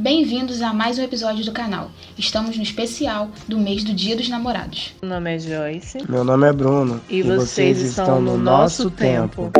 [0.00, 1.90] Bem-vindos a mais um episódio do canal.
[2.16, 4.94] Estamos no especial do mês do Dia dos Namorados.
[5.02, 5.98] Meu nome é Joyce.
[6.08, 7.00] Meu nome é Bruno.
[7.10, 9.50] E, vocês, estão no nosso tempo.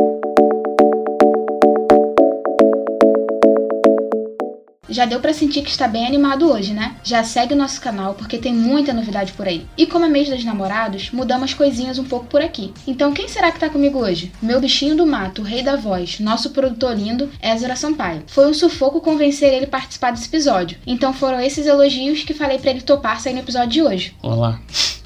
[4.99, 6.97] Já deu pra sentir que está bem animado hoje, né?
[7.05, 9.65] Já segue o nosso canal porque tem muita novidade por aí.
[9.77, 12.75] E como é mês dos namorados, mudamos coisinhas um pouco por aqui.
[12.85, 14.33] Então quem será que tá comigo hoje?
[14.43, 18.25] Meu bichinho do mato, o rei da voz, nosso produtor lindo, Ezra Sampaio.
[18.27, 20.77] Foi um sufoco convencer ele a participar desse episódio.
[20.85, 24.17] Então foram esses elogios que falei para ele topar sair no episódio de hoje.
[24.21, 24.59] Olá.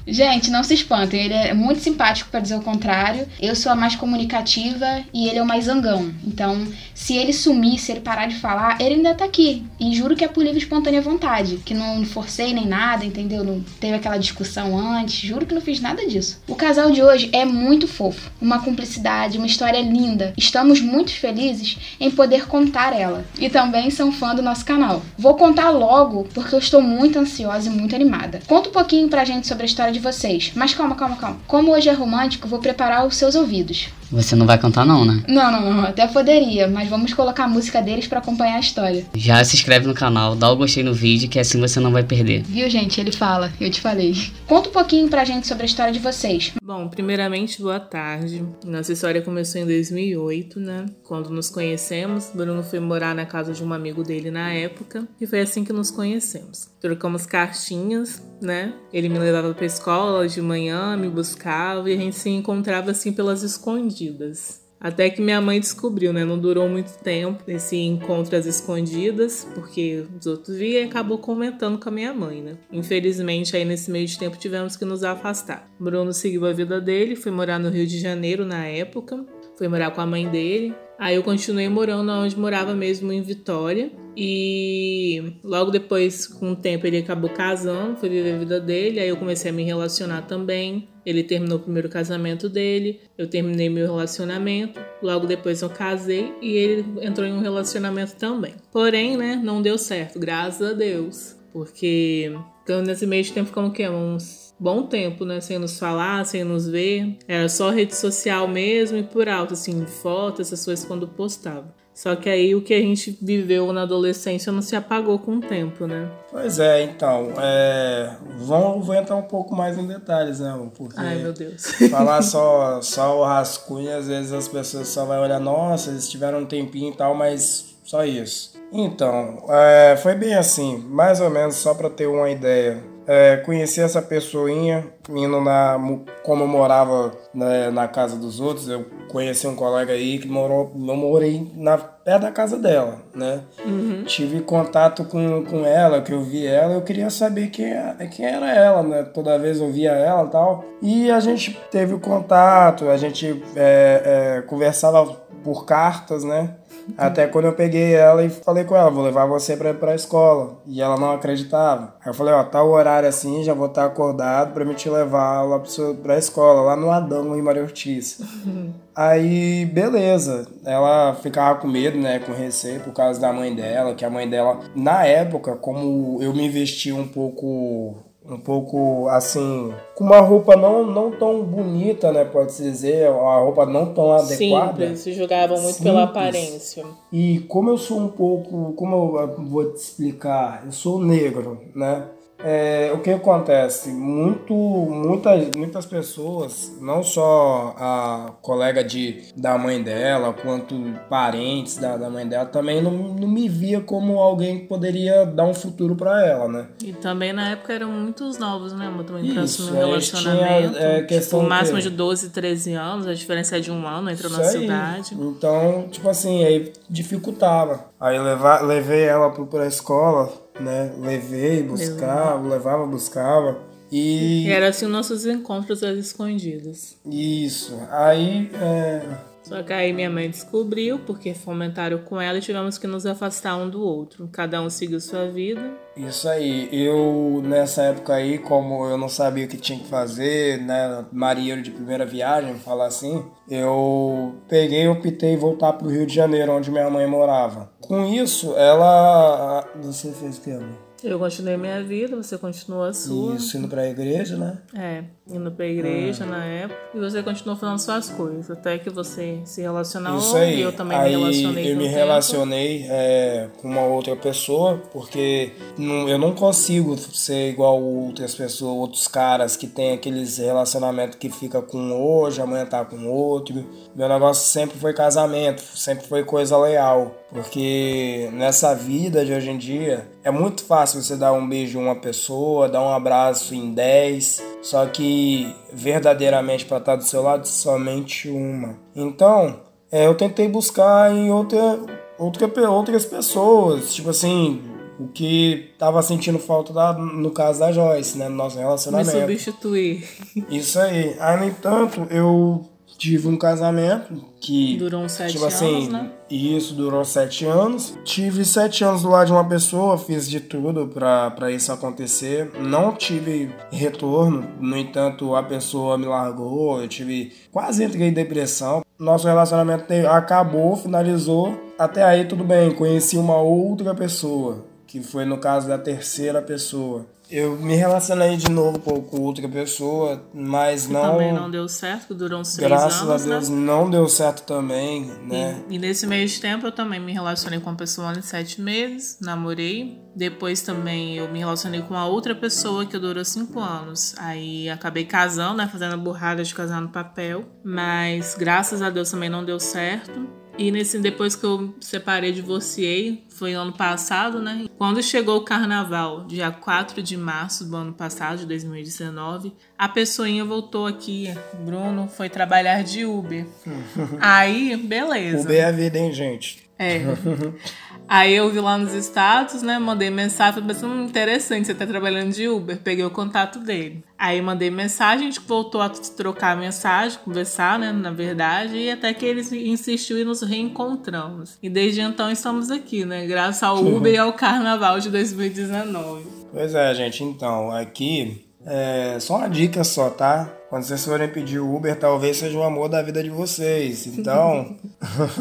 [0.05, 3.25] Gente, não se espantem, ele é muito simpático para dizer o contrário.
[3.41, 6.13] Eu sou a mais comunicativa e ele é o mais zangão.
[6.27, 6.67] Então,
[7.03, 9.65] se ele sumir, se ele parar de falar, ele ainda tá aqui.
[9.77, 13.43] E juro que é por livre e espontânea vontade, que não forcei nem nada, entendeu?
[13.43, 16.41] Não teve aquela discussão antes, juro que não fiz nada disso.
[16.47, 20.33] O casal de hoje é muito fofo, uma cumplicidade, uma história linda.
[20.37, 23.25] Estamos muito felizes em poder contar ela.
[23.37, 25.01] E também são fã do nosso canal.
[25.17, 28.39] Vou contar logo porque eu estou muito ansiosa e muito animada.
[28.47, 30.53] Conta um pouquinho pra gente sobre a história de vocês.
[30.55, 31.37] Mas calma, calma, calma.
[31.47, 33.89] Como hoje é romântico, vou preparar os seus ouvidos.
[34.13, 35.23] Você não vai cantar não, né?
[35.27, 35.83] Não, não, não.
[35.85, 39.05] Até poderia, mas vamos colocar a música deles para acompanhar a história.
[39.15, 42.03] Já se inscreve no canal, dá o gostei no vídeo que assim você não vai
[42.03, 42.43] perder.
[42.43, 43.01] Viu, gente?
[43.01, 43.51] Ele fala.
[43.59, 44.13] Eu te falei.
[44.45, 46.53] Conta um pouquinho pra gente sobre a história de vocês.
[46.63, 48.43] Bom, primeiramente, boa tarde.
[48.63, 50.85] Nossa história começou em 2008, né?
[51.03, 52.31] Quando nos conhecemos.
[52.35, 55.07] Bruno foi morar na casa de um amigo dele na época.
[55.19, 56.72] E foi assim que nos conhecemos.
[56.83, 58.73] Trocamos cartinhas, né?
[58.91, 63.13] Ele me levava pra escola de manhã, me buscava e a gente se encontrava assim
[63.13, 64.61] pelas escondidas.
[64.81, 66.25] Até que minha mãe descobriu, né?
[66.25, 71.79] Não durou muito tempo esse encontro às escondidas, porque os outros viam e acabou comentando
[71.79, 72.57] com a minha mãe, né?
[72.69, 75.71] Infelizmente, aí nesse meio de tempo tivemos que nos afastar.
[75.79, 79.25] Bruno seguiu a vida dele, foi morar no Rio de Janeiro na época,
[79.57, 80.75] foi morar com a mãe dele.
[80.97, 83.91] Aí eu continuei morando onde morava mesmo em Vitória.
[84.15, 88.99] E logo depois, com o tempo, ele acabou casando, foi viver a vida dele.
[88.99, 90.87] Aí eu comecei a me relacionar também.
[91.05, 94.79] Ele terminou o primeiro casamento dele, eu terminei meu relacionamento.
[95.01, 98.53] Logo depois eu casei e ele entrou em um relacionamento também.
[98.71, 101.35] Porém, né, não deu certo, graças a Deus.
[101.51, 102.31] Porque
[102.63, 103.89] então, nesse meio de tempo ficamos o quê?
[103.89, 105.41] Uns bom tempo, né?
[105.41, 107.17] Sem nos falar, sem nos ver.
[107.27, 111.65] Era só rede social mesmo e por alto, assim, fotos, essas coisas quando postava.
[111.93, 115.39] Só que aí o que a gente viveu na adolescência não se apagou com o
[115.41, 116.09] tempo, né?
[116.31, 118.15] Pois é, então, é...
[118.37, 120.57] Vamos, vou entrar um pouco mais em detalhes, né?
[120.75, 121.63] Porque Ai, meu Deus.
[121.91, 126.39] falar só, só o rascunho, às vezes as pessoas só vão olhar, nossa, eles tiveram
[126.39, 128.53] um tempinho e tal, mas só isso.
[128.71, 132.92] Então, é, foi bem assim, mais ou menos, só para ter uma ideia.
[133.07, 135.77] É, conheci essa pessoinha indo na.
[136.23, 140.71] Como eu morava na, na, casa dos outros, eu conheci um colega aí que morou.
[140.73, 143.41] Eu morei na, perto da casa dela, né?
[143.65, 144.03] Uhum.
[144.05, 147.73] Tive contato com, com ela, que eu vi ela, eu queria saber quem,
[148.11, 149.03] quem era ela, né?
[149.03, 150.65] Toda vez eu via ela e tal.
[150.81, 156.55] E a gente teve o contato, a gente é, é, conversava por cartas, né?
[156.97, 160.57] Até quando eu peguei ela e falei com ela, vou levar você pra, pra escola.
[160.67, 161.95] E ela não acreditava.
[162.01, 164.89] Aí eu falei, ó, tá o horário assim, já vou estar acordado pra me te
[164.89, 168.19] levar lá pro, pra escola, lá no Adão, em Maria Ortiz.
[168.95, 170.47] Aí, beleza.
[170.63, 174.29] Ela ficava com medo, né, com receio por causa da mãe dela, que a mãe
[174.29, 180.55] dela, na época, como eu me vestia um pouco um pouco assim, com uma roupa
[180.55, 182.23] não, não tão bonita, né?
[182.23, 184.71] Pode-se dizer, uma roupa não tão adequada.
[184.71, 185.91] Simples, se jogavam muito Simples.
[185.91, 186.85] pela aparência.
[187.11, 192.07] E como eu sou um pouco, como eu vou te explicar, eu sou negro, né?
[192.43, 193.89] É, o que acontece?
[193.89, 200.75] Muito, muitas, muitas pessoas, não só a colega de, da mãe dela, quanto
[201.09, 205.45] parentes da, da mãe dela, também não, não me via como alguém que poderia dar
[205.45, 206.67] um futuro para ela, né?
[206.83, 208.93] E também na época eram muitos novos, né?
[208.93, 210.73] Eu também pra assumir um relacionamento.
[210.73, 214.09] Tinha, é, questão tipo, máximo de 12, 13 anos, a diferença é de um ano,
[214.09, 215.15] entrou na cidade.
[215.15, 217.85] Então, tipo assim, aí dificultava.
[217.99, 220.93] Aí levar, levei ela pra escola né?
[220.97, 223.57] Levei, buscava, levava, buscava.
[223.91, 224.47] E...
[224.47, 226.97] e era assim nossos encontros às escondidas.
[227.05, 227.77] Isso.
[227.91, 228.49] Aí.
[228.55, 229.32] É...
[229.53, 233.55] Só que aí minha mãe descobriu, porque fomentaram com ela e tivemos que nos afastar
[233.55, 234.27] um do outro.
[234.31, 235.61] Cada um seguiu sua vida.
[235.95, 240.59] Isso aí, eu nessa época aí, como eu não sabia o que tinha que fazer,
[240.59, 246.51] né, marinheiro de primeira viagem, falar assim, eu peguei, optei voltar pro Rio de Janeiro,
[246.51, 247.71] onde minha mãe morava.
[247.79, 249.63] Com isso, ela...
[249.83, 250.92] Você fez o que, amor?
[251.03, 253.35] Eu continuei minha vida, você continuou a sua.
[253.35, 254.57] Isso, indo pra igreja, né?
[254.73, 256.79] É, indo pra igreja na época.
[256.95, 258.49] E você continuou fazendo suas coisas.
[258.49, 260.59] Até que você se relacionou Isso aí.
[260.59, 261.95] e eu também aí me relacionei eu com me tempo.
[261.97, 268.73] relacionei é, com uma outra pessoa, porque não- eu não consigo ser igual outras pessoas,
[268.77, 273.65] outros caras que tem aqueles relacionamentos que fica com um hoje, amanhã tá com outro.
[273.93, 277.13] Meu negócio sempre foi casamento, sempre foi coisa leal.
[277.29, 281.83] Porque nessa vida de hoje em dia é muito fácil você dar um beijo em
[281.83, 287.47] uma pessoa, dar um abraço em 10, só que verdadeiramente para estar do seu lado
[287.47, 288.77] somente uma.
[288.95, 289.59] Então,
[289.91, 291.79] é, eu tentei buscar em outra,
[292.17, 294.61] outra, outras pessoas, tipo assim,
[294.99, 299.11] o que tava sentindo falta da, no caso da Joyce, né, no nosso Me relacionamento.
[299.11, 300.07] substituir.
[300.49, 301.15] Isso aí.
[301.19, 302.65] Aí, no entanto, eu
[303.03, 304.77] tive um casamento que.
[304.77, 306.11] Durou sete tipo assim, anos, né?
[306.29, 307.97] Isso durou sete anos.
[308.05, 312.49] Tive sete anos do lado de uma pessoa, fiz de tudo pra, pra isso acontecer.
[312.61, 317.33] Não tive retorno, no entanto, a pessoa me largou, eu tive.
[317.51, 318.83] Quase entrei em depressão.
[318.97, 321.59] Nosso relacionamento acabou, finalizou.
[321.77, 327.07] Até aí tudo bem, conheci uma outra pessoa, que foi no caso da terceira pessoa.
[327.27, 331.13] Eu me relacionei de novo com com outra pessoa, mas não.
[331.13, 333.55] Também não deu certo, que durou uns três Graças anos, a Deus né?
[333.55, 335.63] não deu certo também, né?
[335.67, 338.61] E, e nesse meio de tempo eu também me relacionei com uma pessoa de sete
[338.61, 339.99] meses, namorei.
[340.15, 344.13] Depois também eu me relacionei com uma outra pessoa que durou cinco anos.
[344.19, 345.67] Aí acabei casando, né?
[345.67, 347.45] Fazendo a burrada de casar no papel.
[347.63, 350.42] Mas graças a Deus também não deu certo.
[350.57, 354.65] E nesse, depois que eu separei, divorciei, foi ano passado, né?
[354.77, 360.45] Quando chegou o carnaval, dia 4 de março do ano passado, de 2019, a pessoinha
[360.45, 361.33] voltou aqui.
[361.65, 363.47] Bruno foi trabalhar de Uber.
[364.21, 365.43] Aí, beleza.
[365.43, 366.69] Uber é a vida, hein, gente?
[366.77, 367.01] É.
[368.07, 369.79] Aí eu vi lá nos status, né?
[369.79, 372.77] Mandei mensagem, falei assim, hum, interessante, você tá trabalhando de Uber.
[372.77, 374.03] Peguei o contato dele.
[374.17, 377.91] Aí mandei mensagem, a gente voltou a trocar mensagem, conversar, né?
[377.91, 381.57] Na verdade, e até que ele insistiu e nos reencontramos.
[381.61, 383.25] E desde então estamos aqui, né?
[383.25, 386.25] Graças ao Uber e ao Carnaval de 2019.
[386.51, 387.23] Pois é, gente.
[387.23, 390.49] Então, aqui é só uma dica só, tá?
[390.73, 394.07] Quando vocês forem pedir o Uber, talvez seja o amor da vida de vocês.
[394.07, 394.75] Então,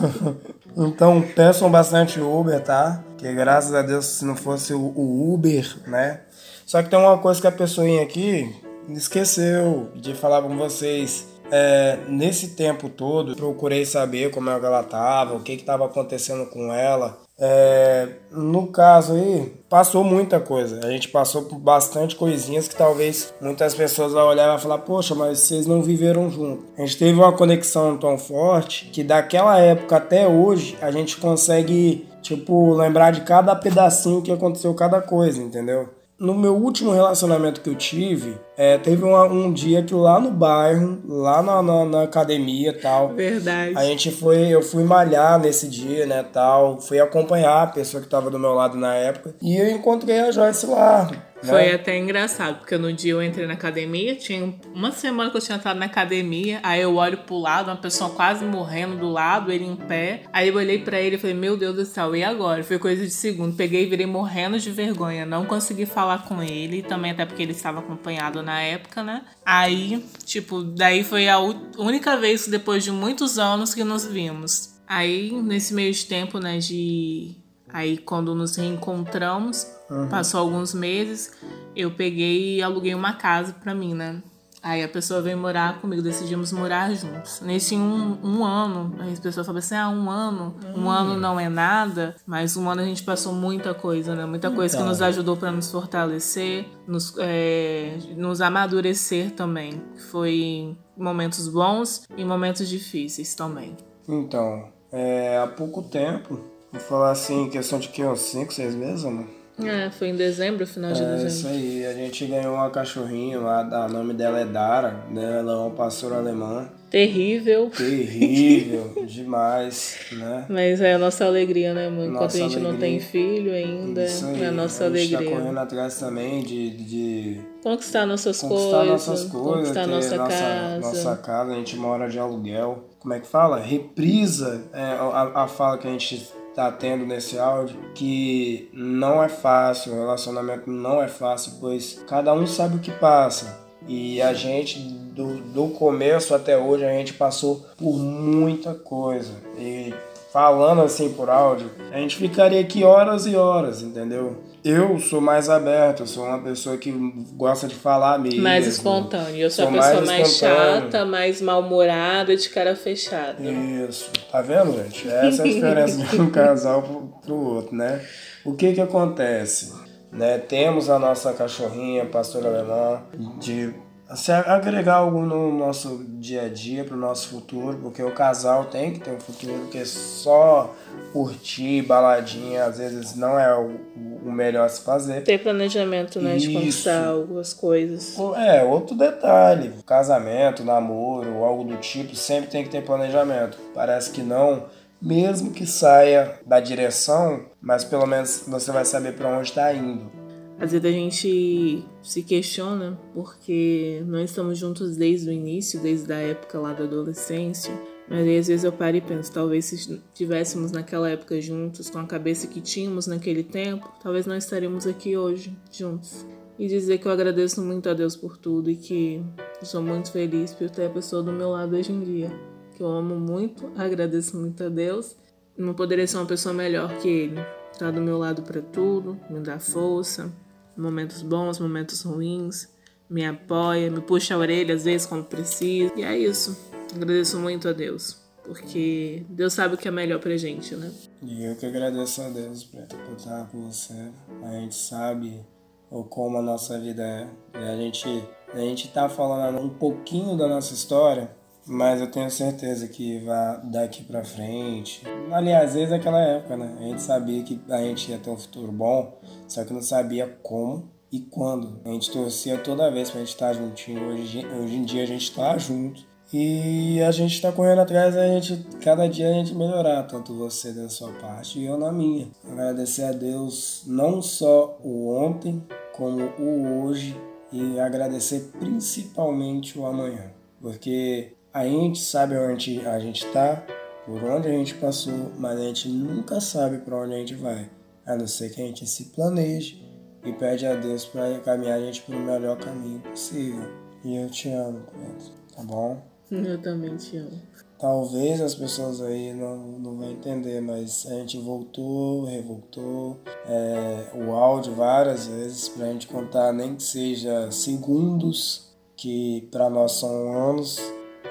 [0.77, 3.03] então peçam bastante Uber, tá?
[3.17, 6.21] Que graças a Deus, se não fosse o, Uber, né?
[6.67, 8.55] Só que tem uma coisa que a pessoinha aqui
[8.91, 11.27] esqueceu de falar com vocês.
[11.51, 15.87] É, nesse tempo todo, procurei saber como é que ela tava, o que que tava
[15.87, 17.19] acontecendo com ela.
[17.39, 20.81] É, no caso aí, passou muita coisa.
[20.85, 24.79] A gente passou por bastante coisinhas que talvez muitas pessoas vão olhar e vão falar:
[24.79, 26.65] Poxa, mas vocês não viveram junto.
[26.77, 32.07] A gente teve uma conexão tão forte que daquela época até hoje a gente consegue,
[32.21, 35.89] tipo, lembrar de cada pedacinho que aconteceu, cada coisa, entendeu?
[36.23, 40.31] No meu último relacionamento que eu tive, é, teve uma- um dia que lá no
[40.31, 43.77] bairro, lá na, na, na academia e tal, Verdade.
[43.77, 48.09] a gente foi, eu fui malhar nesse dia, né, tal, fui acompanhar a pessoa que
[48.09, 51.11] tava do meu lado na época e eu encontrei a Joyce lá.
[51.43, 51.49] Né?
[51.49, 55.41] Foi até engraçado, porque no dia eu entrei na academia, tinha uma semana que eu
[55.41, 59.51] tinha entrado na academia, aí eu olho pro lado, uma pessoa quase morrendo do lado,
[59.51, 60.23] ele em pé.
[60.33, 62.63] Aí eu olhei pra ele e falei, meu Deus do céu, e agora?
[62.63, 63.57] Foi coisa de segundo.
[63.57, 65.27] Peguei e virei morrendo de vergonha.
[65.27, 69.23] Não consegui falar com ele, também até porque ele estava acompanhado na época, né?
[69.45, 74.81] Aí, tipo, daí foi a única vez, depois de muitos anos, que nos vimos.
[74.87, 77.42] Aí, nesse meio de tempo, né, de
[77.73, 79.67] Aí quando nos reencontramos,
[80.11, 81.33] passou alguns meses,
[81.75, 84.23] eu peguei e aluguei uma casa pra mim, né?
[84.65, 87.41] Aí a pessoa veio morar comigo, decidimos morar juntos.
[87.41, 91.49] Nesse um, um ano, as pessoas falam assim: ah, um ano, um ano não é
[91.49, 94.25] nada, mas um ano a gente passou muita coisa, né?
[94.25, 94.89] Muita coisa que Então.
[94.89, 99.83] nos ajudou pra nos fortalecer, nos, é, nos amadurecer também.
[100.13, 103.77] Foi momentos bons e momentos difíceis também.
[104.09, 106.39] Então, é, há pouco tempo,
[106.73, 109.27] vou falar assim, questão de que uns 5, 6 meses, amor?
[109.63, 111.27] É, foi em dezembro, final de É dezembro.
[111.29, 115.39] isso aí, a gente ganhou uma cachorrinha lá, o nome dela é Dara, né?
[115.41, 116.69] Ela é uma pastora alemã.
[116.91, 117.71] Terrível.
[117.71, 120.47] Terrível, demais, né?
[120.49, 122.07] Mas é a nossa alegria, né, amor?
[122.07, 122.89] Enquanto Nossa a gente não alegria.
[122.91, 125.31] tem filho ainda, Isso aí, é a nossa a gente alegria.
[125.31, 130.33] tá correndo atrás também de, de Conquistar nossas conquistar coisas, nossas coisas, conquistar nossa, nossa,
[130.33, 130.79] casa.
[130.81, 132.85] nossa casa, a gente mora de aluguel.
[132.99, 133.59] Como é que fala?
[133.61, 139.29] Reprisa é, a, a fala que a gente tá tendo nesse áudio que não é
[139.29, 143.61] fácil, o relacionamento não é fácil, pois cada um sabe o que passa.
[143.89, 149.33] E a gente, do, do começo até hoje, a gente passou por muita coisa.
[149.59, 149.93] E
[150.33, 154.43] falando assim por áudio, a gente ficaria aqui horas e horas, entendeu?
[154.65, 156.91] Eu sou mais aberto, sou uma pessoa que
[157.35, 158.43] gosta de falar mesmo.
[158.43, 159.37] Mais espontâneo.
[159.37, 163.43] Eu sou, sou a pessoa mais, mais chata, mais mal-humorada, de cara fechada.
[163.43, 164.11] Isso.
[164.31, 165.09] Tá vendo, gente?
[165.09, 168.01] Essa é a diferença de um casal pro, pro outro, né?
[168.45, 169.75] O que que acontece?
[170.13, 170.39] Né?
[170.39, 173.03] Temos a nossa cachorrinha, pastor alemã,
[173.39, 173.75] de
[174.15, 178.67] se agregar algo no nosso dia a dia, para o nosso futuro, porque o casal
[178.67, 180.75] tem que ter um futuro, porque só
[181.13, 183.77] curtir baladinha às vezes não é o,
[184.25, 185.23] o melhor a se fazer.
[185.23, 186.49] Ter planejamento, né, Isso.
[186.49, 188.17] de conquistar algumas coisas.
[188.37, 193.59] É, outro detalhe, casamento, namoro, algo do tipo, sempre tem que ter planejamento.
[193.75, 194.65] Parece que não,
[195.01, 200.22] mesmo que saia da direção, mas pelo menos você vai saber para onde está indo.
[200.63, 206.19] Às vezes a gente se questiona porque nós estamos juntos desde o início, desde a
[206.19, 207.75] época lá da adolescência.
[208.09, 211.99] Mas aí, às vezes eu paro e penso, talvez se estivéssemos naquela época juntos, com
[211.99, 216.25] a cabeça que tínhamos naquele tempo, talvez nós estaríamos aqui hoje juntos.
[216.57, 219.21] E dizer que eu agradeço muito a Deus por tudo e que
[219.65, 222.31] sou muito feliz por ter a pessoa do meu lado hoje em dia.
[222.77, 225.17] Que eu amo muito, agradeço muito a Deus.
[225.59, 227.41] Não poderia ser uma pessoa melhor que ele.
[227.77, 230.31] Tá do meu lado para tudo, me dá força,
[230.77, 232.69] momentos bons, momentos ruins,
[233.09, 235.93] me apoia, me puxa a orelha às vezes quando precisa.
[235.97, 236.57] E é isso.
[236.95, 240.91] Agradeço muito a Deus, porque Deus sabe o que é melhor pra gente, né?
[241.23, 242.83] E eu que agradeço a Deus por
[243.17, 244.11] estar com você.
[244.43, 245.45] A gente sabe
[245.91, 247.29] o como a nossa vida é.
[247.55, 251.31] E a gente, a gente tá falando um pouquinho da nossa história,
[251.67, 255.03] mas eu tenho certeza que vai daqui pra frente.
[255.31, 256.75] Aliás, desde aquela época, né?
[256.79, 260.27] A gente sabia que a gente ia ter um futuro bom, só que não sabia
[260.43, 261.81] como e quando.
[261.85, 264.09] A gente torcia toda vez pra gente estar juntinho.
[264.09, 266.11] Hoje, hoje em dia a gente tá junto.
[266.33, 270.73] E a gente tá correndo atrás a gente, cada dia a gente melhorar, tanto você
[270.73, 272.29] da sua parte e eu na minha.
[272.51, 277.15] Agradecer a Deus não só o ontem, como o hoje
[277.53, 280.33] e agradecer principalmente o amanhã.
[280.59, 283.63] Porque a gente sabe onde a gente está,
[284.07, 287.71] por onde a gente passou, mas a gente nunca sabe para onde a gente vai,
[288.07, 289.83] a não ser que a gente se planeje
[290.25, 293.69] e pede a Deus para caminhar a gente pelo melhor caminho possível.
[294.03, 296.03] E eu te amo, Pedro, tá bom?
[296.31, 297.43] Eu também te amo.
[297.79, 304.33] Talvez as pessoas aí não, não vão entender, mas a gente voltou, revoltou é, o
[304.33, 310.33] áudio várias vezes para a gente contar, nem que seja segundos, que para nós são
[310.51, 310.81] anos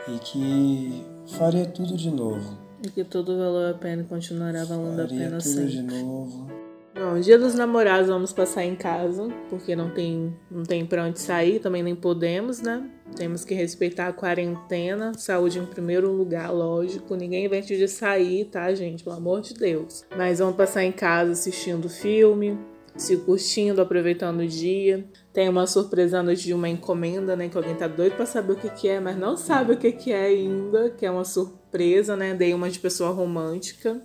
[0.07, 1.03] e que
[1.37, 2.57] faria tudo de novo.
[2.83, 5.71] E que tudo valeu a pena e continuará valendo faria a pena tudo sempre.
[5.71, 6.61] de novo.
[6.93, 11.19] Bom, dia dos namorados vamos passar em casa, porque não tem, não tem pra onde
[11.19, 12.87] sair, também nem podemos, né?
[13.15, 17.15] Temos que respeitar a quarentena, saúde em primeiro lugar, lógico.
[17.15, 19.03] Ninguém invente de sair, tá, gente?
[19.03, 20.05] Pelo amor de Deus.
[20.15, 22.59] Mas vamos passar em casa assistindo filme,
[22.95, 25.05] se curtindo, aproveitando o dia.
[25.33, 27.49] Tem uma surpresa noite de uma encomenda, né?
[27.49, 29.91] Que alguém tá doido pra saber o que, que é, mas não sabe o que,
[29.91, 32.33] que é ainda, que é uma surpresa, né?
[32.33, 34.01] Dei uma de pessoa romântica.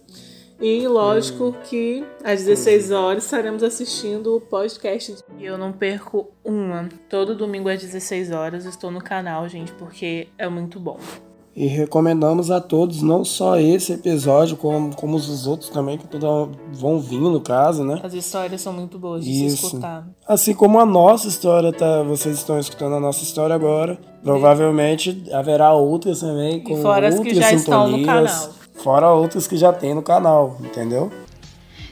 [0.61, 1.55] E lógico hum.
[1.65, 5.17] que às 16 horas estaremos assistindo o podcast.
[5.39, 6.89] E eu não perco uma.
[7.11, 10.99] Todo domingo às 16 horas estou no canal, gente, porque é muito bom.
[11.57, 16.27] E recomendamos a todos, não só esse episódio, como, como os outros também, que toda,
[16.71, 17.99] vão vir no caso, né?
[18.03, 19.57] As histórias são muito boas de Isso.
[19.57, 20.07] se escutar.
[20.29, 22.03] Assim como a nossa história, tá?
[22.03, 23.99] Vocês estão escutando a nossa história agora.
[24.23, 28.51] Provavelmente haverá outras também, com e fora outras as que já estão no canal.
[28.75, 31.11] Fora outras que já tem no canal, entendeu?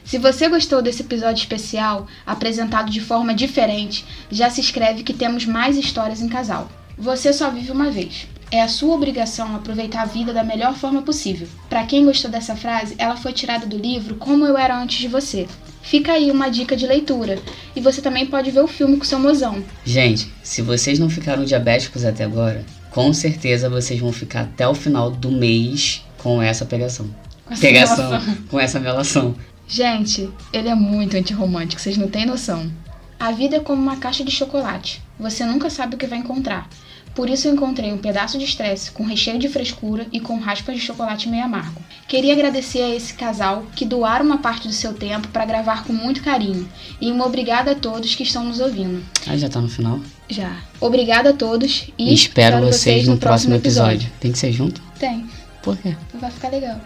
[0.03, 5.47] Se você gostou desse episódio especial, apresentado de forma diferente, já se inscreve que temos
[5.47, 6.67] mais histórias em casal.
[6.97, 8.27] Você só vive uma vez.
[8.51, 11.47] É a sua obrigação aproveitar a vida da melhor forma possível.
[11.67, 15.07] Para quem gostou dessa frase, ela foi tirada do livro Como Eu Era Antes de
[15.07, 15.47] Você.
[15.81, 17.37] Fica aí uma dica de leitura.
[17.75, 19.63] E você também pode ver o filme com seu mozão.
[19.83, 24.73] Gente, se vocês não ficaram diabéticos até agora, com certeza vocês vão ficar até o
[24.73, 27.13] final do mês com essa pegação.
[27.45, 28.37] Com essa pegação, melação.
[28.49, 29.35] com essa melação.
[29.67, 32.71] Gente, ele é muito antirromântico, vocês não têm noção.
[33.19, 35.01] A vida é como uma caixa de chocolate.
[35.19, 36.69] Você nunca sabe o que vai encontrar.
[37.15, 40.75] Por isso eu encontrei um pedaço de estresse com recheio de frescura e com raspas
[40.75, 41.81] de chocolate meio amargo.
[42.09, 45.93] Queria agradecer a esse casal que doaram uma parte do seu tempo para gravar com
[45.93, 46.67] muito carinho.
[46.99, 49.01] E uma obrigada a todos que estão nos ouvindo.
[49.25, 50.01] Ah, já tá no final?
[50.29, 50.57] Já.
[50.81, 53.93] Obrigada a todos e, espero, espero vocês, no, próximo episódio.
[53.93, 54.19] episódio.
[54.19, 54.81] Tem que ser junto?
[54.99, 55.25] Tem.
[55.63, 55.95] Por quê?
[56.15, 56.81] Vai ficar legal.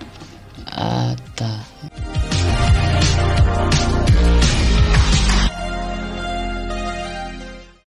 [0.67, 1.59] Ah, tá.